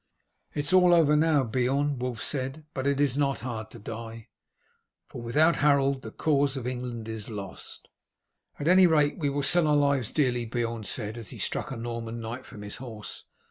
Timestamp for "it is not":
2.87-3.41